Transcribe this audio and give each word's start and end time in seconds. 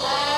Soul. 0.00 0.29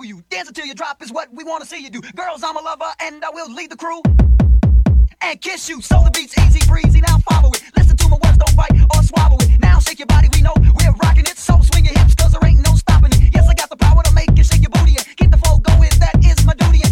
W. 0.00 0.22
Dance 0.30 0.48
until 0.48 0.64
you 0.64 0.72
drop 0.72 1.02
is 1.02 1.12
what 1.12 1.28
we 1.30 1.44
wanna 1.44 1.66
see 1.66 1.78
you 1.78 1.90
do. 1.90 2.00
Girls, 2.16 2.42
I'm 2.42 2.56
a 2.56 2.60
lover 2.62 2.90
and 3.02 3.22
I 3.22 3.28
will 3.28 3.52
lead 3.52 3.70
the 3.70 3.76
crew 3.76 4.00
and 5.20 5.38
kiss 5.42 5.68
you. 5.68 5.82
So 5.82 6.00
the 6.02 6.10
beat's 6.10 6.32
easy 6.38 6.66
breezy. 6.66 7.02
Now 7.02 7.18
follow 7.28 7.50
it. 7.52 7.62
Listen 7.76 7.98
to 7.98 8.08
my 8.08 8.16
words, 8.24 8.38
don't 8.38 8.56
bite 8.56 8.72
or 8.96 9.02
swallow 9.02 9.36
it. 9.40 9.60
Now 9.60 9.78
shake 9.78 9.98
your 9.98 10.06
body, 10.06 10.28
we 10.32 10.40
know 10.40 10.54
we're 10.56 10.96
rocking 11.04 11.26
it. 11.26 11.36
So 11.36 11.60
swing 11.60 11.84
your 11.84 11.98
hips, 11.98 12.14
cause 12.14 12.32
there 12.32 12.48
ain't 12.48 12.64
no 12.66 12.76
stopping 12.76 13.12
it. 13.12 13.34
Yes, 13.34 13.46
I 13.46 13.52
got 13.52 13.68
the 13.68 13.76
power 13.76 14.02
to 14.02 14.14
make 14.14 14.30
you 14.38 14.42
shake 14.42 14.62
your 14.62 14.70
booty 14.70 14.96
and 14.96 15.04
keep 15.18 15.30
the 15.32 15.36
flow 15.36 15.58
going. 15.58 15.90
That 16.00 16.16
is 16.24 16.46
my 16.46 16.54
duty. 16.54 16.89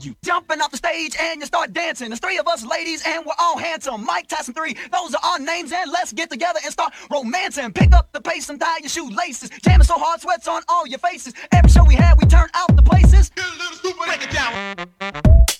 you 0.00 0.14
jumping 0.22 0.60
off 0.60 0.70
the 0.70 0.76
stage 0.76 1.16
and 1.20 1.40
you 1.40 1.46
start 1.46 1.72
dancing. 1.72 2.08
There's 2.08 2.20
three 2.20 2.38
of 2.38 2.46
us 2.46 2.64
ladies 2.64 3.02
and 3.06 3.24
we're 3.24 3.32
all 3.38 3.58
handsome. 3.58 4.04
Mike 4.04 4.28
Tyson 4.28 4.54
three, 4.54 4.76
those 4.92 5.14
are 5.14 5.20
our 5.24 5.38
names 5.38 5.72
and 5.72 5.90
let's 5.90 6.12
get 6.12 6.30
together 6.30 6.60
and 6.62 6.72
start 6.72 6.92
romancing. 7.10 7.72
Pick 7.72 7.92
up 7.92 8.12
the 8.12 8.20
pace 8.20 8.48
and 8.50 8.60
tie 8.60 8.78
your 8.80 8.88
shoelaces. 8.88 9.50
Jamming 9.62 9.86
so 9.86 9.94
hard, 9.96 10.20
sweats 10.20 10.46
on 10.48 10.62
all 10.68 10.86
your 10.86 10.98
faces. 10.98 11.34
Every 11.52 11.70
show 11.70 11.84
we 11.84 11.94
had, 11.94 12.18
we 12.18 12.26
turn 12.26 12.48
out 12.54 12.74
the 12.76 12.82
places. 12.82 13.30
Get 13.30 13.46
a 13.46 13.50
little 13.56 13.76
stupid, 13.76 14.04
break 14.04 14.22
it 14.22 14.30
down. 14.30 15.59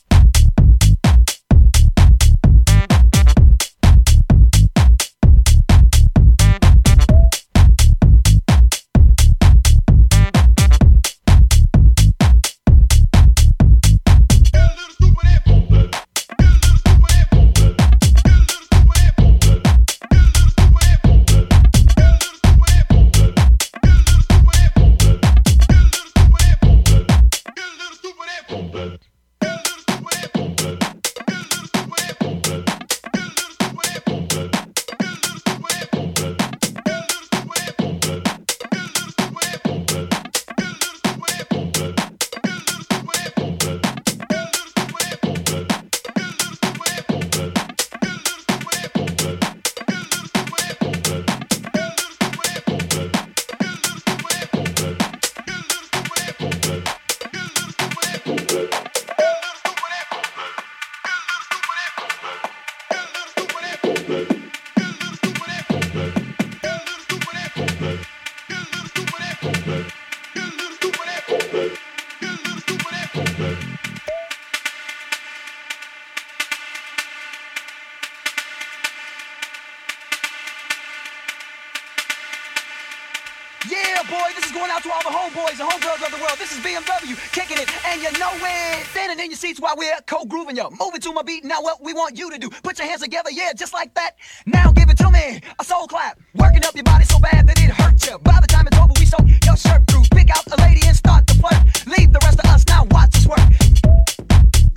Yeah, 83.69 84.03
boy, 84.09 84.33
this 84.35 84.47
is 84.47 84.53
going 84.53 84.71
out 84.71 84.83
to 84.85 84.91
all 84.91 85.03
the 85.03 85.11
homeboys 85.11 85.61
and 85.61 85.69
homegirls 85.69 86.03
of 86.03 86.11
the 86.11 86.17
world. 86.17 86.39
This 86.39 86.51
is 86.51 86.65
BMW 86.65 87.13
kicking 87.33 87.59
it, 87.59 87.69
and 87.87 88.01
you 88.01 88.11
know 88.19 88.33
it. 88.33 88.87
Standing 88.87 89.23
in 89.23 89.31
your 89.31 89.37
seats 89.37 89.61
while 89.61 89.75
we're 89.77 90.01
co-grooving 90.07 90.57
you. 90.57 90.71
Moving 90.81 91.01
to 91.03 91.13
my 91.13 91.23
beat, 91.23 91.45
now 91.45 91.61
what 91.61 91.83
we 91.83 91.93
want 91.93 92.17
you 92.17 92.31
to 92.31 92.39
do. 92.39 92.49
Put 92.49 92.79
your 92.79 92.89
hands 92.89 93.03
together, 93.03 93.31
yeah, 93.31 93.53
just 93.53 93.75
like 93.75 93.93
that. 93.95 94.17
Now 94.47 94.73
give 94.73 94.89
it 94.89 94.97
to 94.99 95.11
me, 95.11 95.43
a 95.59 95.65
soul 95.65 95.87
clap. 95.87 96.19
Working 96.37 96.65
up 96.65 96.75
your 96.75 96.85
body 96.85 97.05
so 97.05 97.19
bad 97.19 97.47
that 97.49 97.61
it 97.63 97.71
hurts 97.71 98.09
you. 98.09 98.19
By 98.21 98.39
the 98.41 98.47
time 98.47 98.67
it's 98.67 98.79
over, 98.79 98.95
we 98.99 99.05
soak 99.05 99.29
your 99.45 99.57
shirt 99.57 99.87
through. 99.89 100.05
Pick 100.11 100.31
out 100.31 100.47
a 100.51 100.57
lady 100.63 100.81
and 100.87 100.97
start 100.97 101.27
the 101.27 101.35
flirt. 101.35 101.87
Leave 101.87 102.15
the 102.15 102.21
rest 102.23 102.39
of 102.39 102.47
us 102.47 102.65
now, 102.67 102.87
watch 102.91 103.15
us 103.15 103.27
work. 103.27 103.41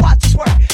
Watch 0.02 0.26
us 0.26 0.36
work. 0.36 0.73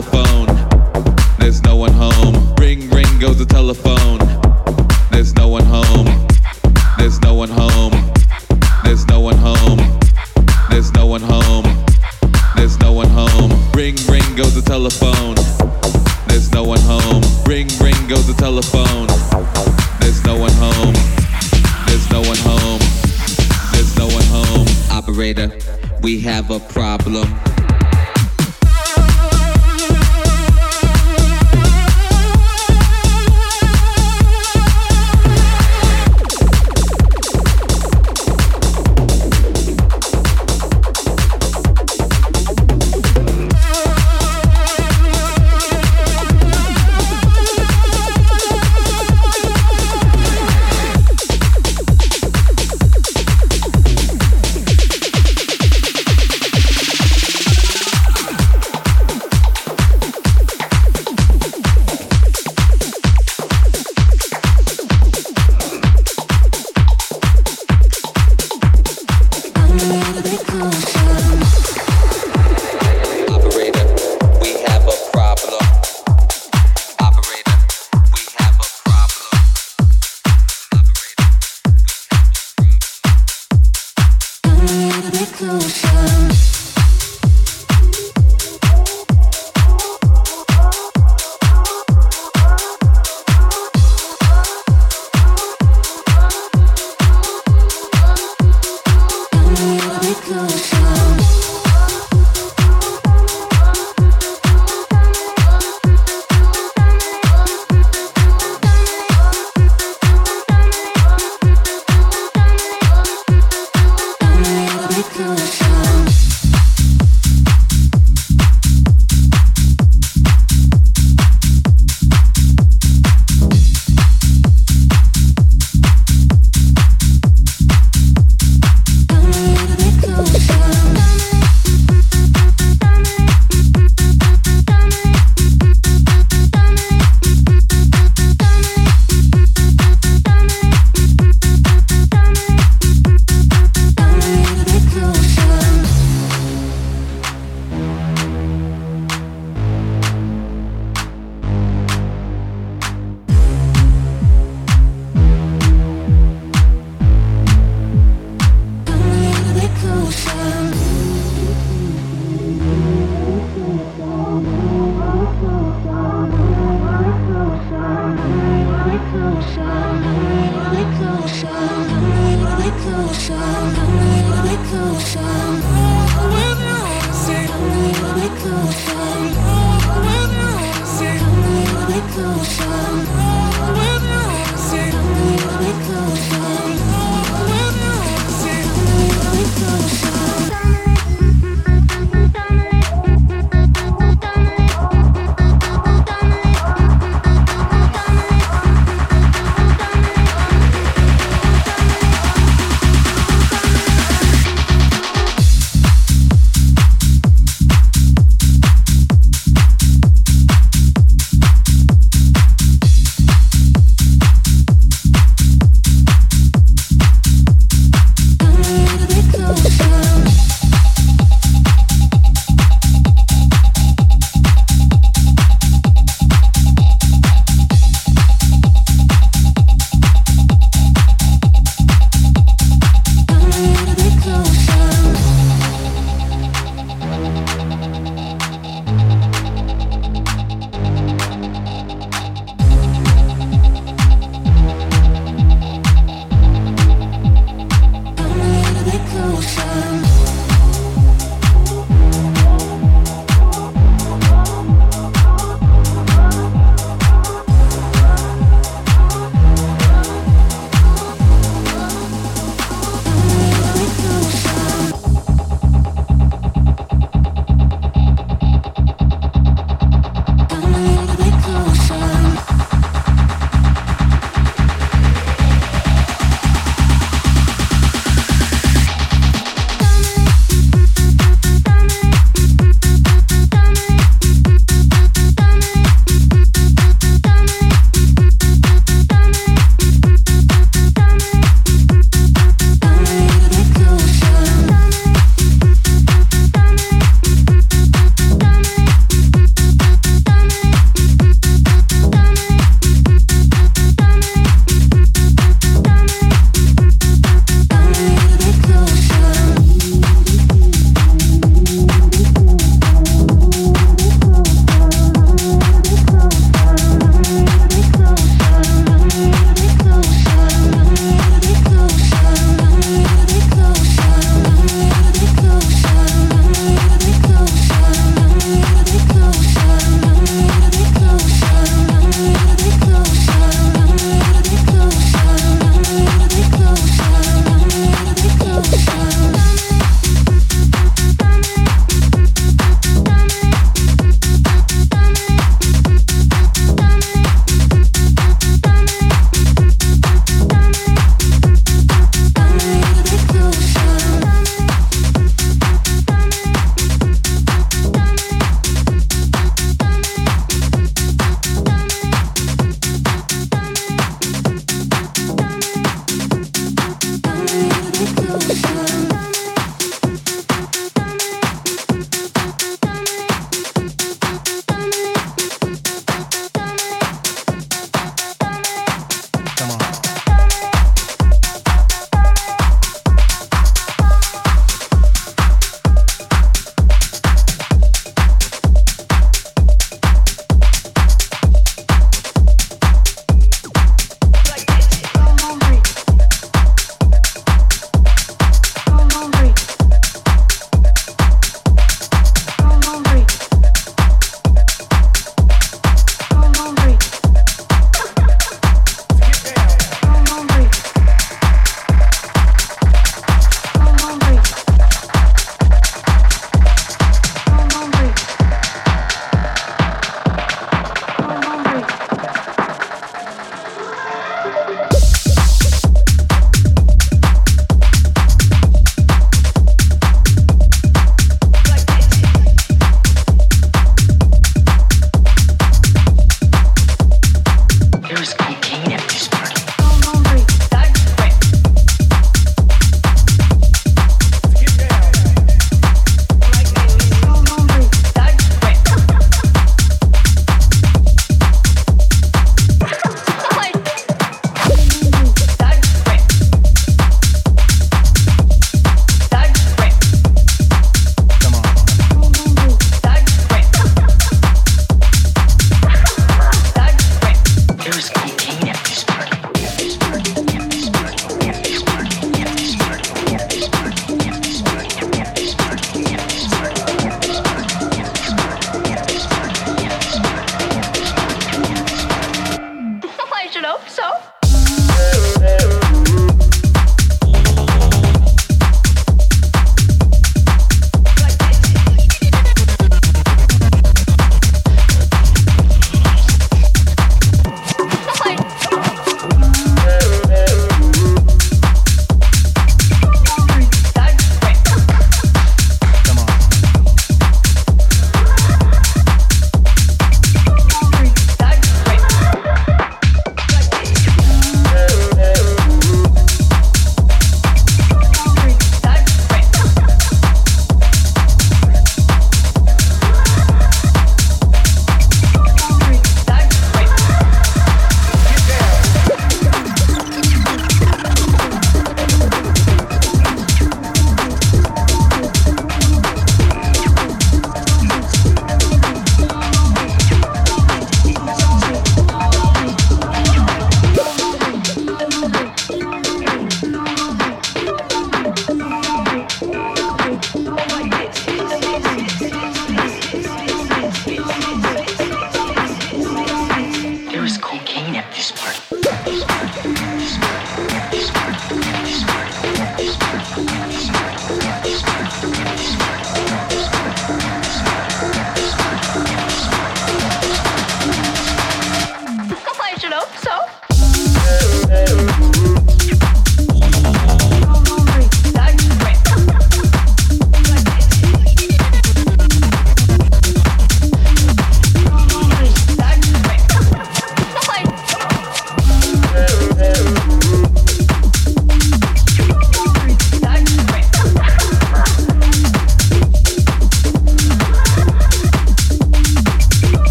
Telephone. 0.00 0.27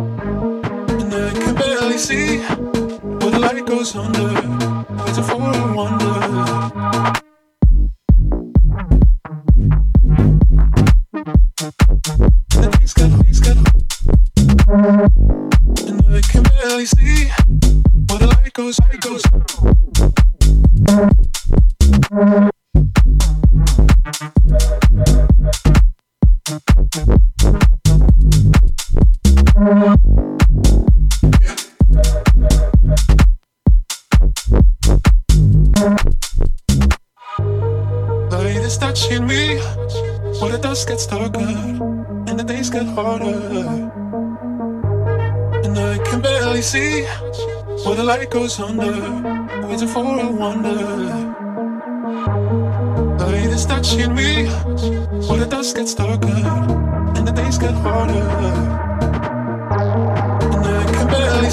And 0.00 1.14
I 1.14 1.30
can 1.32 1.54
barely 1.54 1.98
see 1.98 2.38
where 2.38 3.30
the 3.30 3.38
light 3.38 3.66
goes 3.66 3.94
under. 3.94 4.30
It's 5.06 5.18
a 5.18 5.22
foreign 5.22 5.74
wonder. 5.74 6.59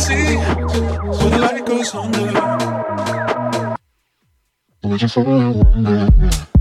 see 0.07 0.35
the 0.35 1.37
light 1.41 1.65
goes 1.65 1.93
on 1.93 2.11
the 2.11 2.27
Just 4.97 5.13
fall 5.15 5.25
in 5.25 5.83
love? 5.83 6.56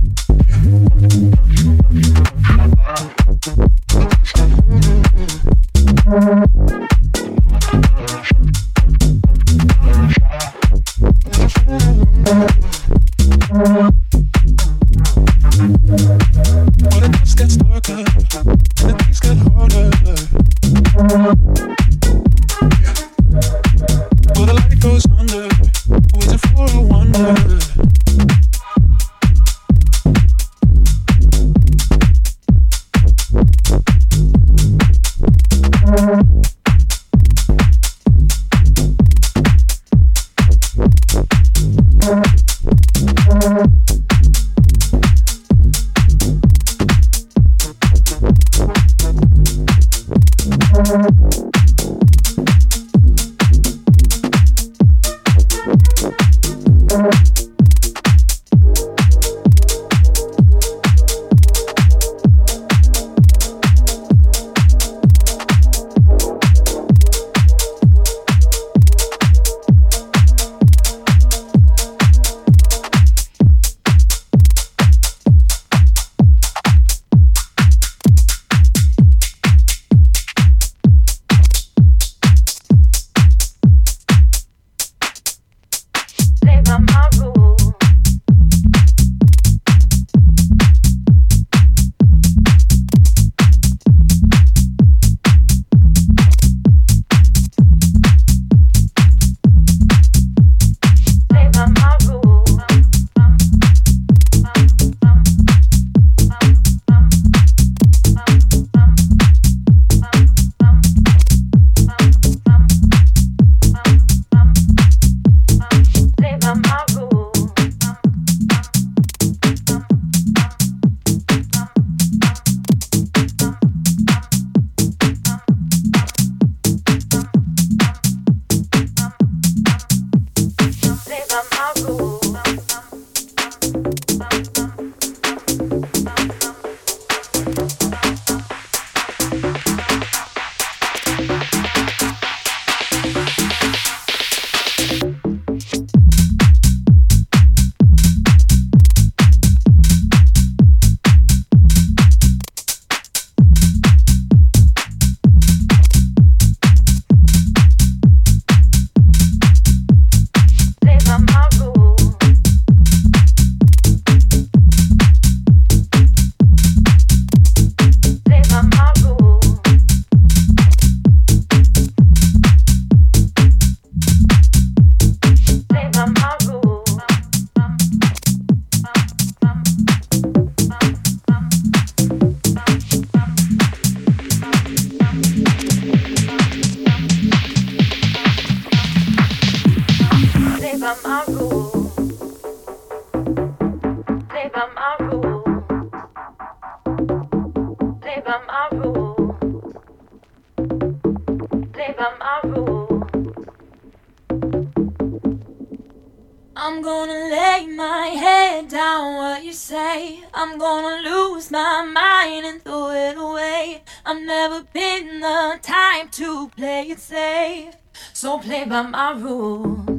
could 216.96 217.02
say. 217.02 217.70
So 218.14 218.38
play 218.38 218.64
by 218.64 218.82
my 218.82 219.12
rules. 219.12 219.95